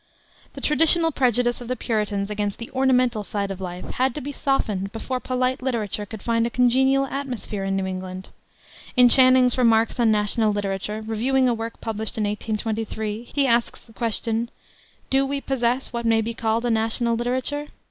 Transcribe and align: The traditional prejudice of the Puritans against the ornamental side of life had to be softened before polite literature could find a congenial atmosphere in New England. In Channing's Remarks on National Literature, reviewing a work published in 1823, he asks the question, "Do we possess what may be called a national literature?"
The 0.53 0.61
traditional 0.61 1.11
prejudice 1.11 1.61
of 1.61 1.67
the 1.67 1.75
Puritans 1.75 2.31
against 2.31 2.57
the 2.57 2.71
ornamental 2.71 3.23
side 3.23 3.51
of 3.51 3.61
life 3.61 3.85
had 3.91 4.15
to 4.15 4.19
be 4.21 4.31
softened 4.31 4.91
before 4.91 5.19
polite 5.19 5.61
literature 5.61 6.07
could 6.07 6.23
find 6.23 6.47
a 6.47 6.49
congenial 6.49 7.05
atmosphere 7.05 7.63
in 7.63 7.75
New 7.75 7.85
England. 7.85 8.29
In 8.97 9.09
Channing's 9.09 9.59
Remarks 9.59 9.99
on 9.99 10.09
National 10.09 10.51
Literature, 10.51 11.03
reviewing 11.05 11.47
a 11.47 11.53
work 11.53 11.79
published 11.81 12.17
in 12.17 12.23
1823, 12.23 13.25
he 13.31 13.45
asks 13.45 13.81
the 13.81 13.93
question, 13.93 14.49
"Do 15.11 15.23
we 15.23 15.39
possess 15.39 15.93
what 15.93 16.03
may 16.07 16.21
be 16.21 16.33
called 16.33 16.65
a 16.65 16.71
national 16.71 17.13
literature?" 17.15 17.67